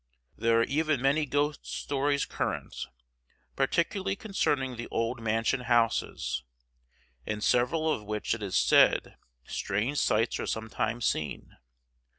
[0.35, 2.87] There are even many ghost stories current,
[3.55, 6.43] particularly concerning the old mansion houses,
[7.23, 11.55] in several of which it is said strange sights are sometimes seen.